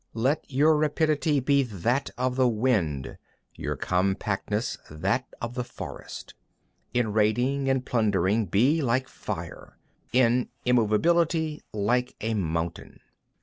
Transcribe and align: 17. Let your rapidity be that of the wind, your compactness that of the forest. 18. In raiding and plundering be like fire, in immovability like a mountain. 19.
17. 0.13 0.23
Let 0.23 0.51
your 0.51 0.77
rapidity 0.77 1.39
be 1.39 1.61
that 1.61 2.09
of 2.17 2.35
the 2.35 2.47
wind, 2.47 3.19
your 3.53 3.75
compactness 3.75 4.79
that 4.89 5.27
of 5.39 5.53
the 5.53 5.63
forest. 5.63 6.33
18. 6.95 6.99
In 7.05 7.13
raiding 7.13 7.69
and 7.69 7.85
plundering 7.85 8.47
be 8.47 8.81
like 8.81 9.07
fire, 9.07 9.77
in 10.11 10.49
immovability 10.65 11.61
like 11.71 12.15
a 12.19 12.33
mountain. 12.33 12.93
19. 12.93 12.99